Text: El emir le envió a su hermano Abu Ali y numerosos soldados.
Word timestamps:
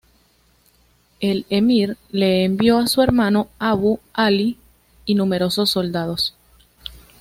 El 1.19 1.45
emir 1.51 1.95
le 2.09 2.43
envió 2.43 2.79
a 2.79 2.87
su 2.87 3.03
hermano 3.03 3.49
Abu 3.59 3.99
Ali 4.13 4.57
y 5.05 5.13
numerosos 5.13 5.69
soldados. 5.69 6.33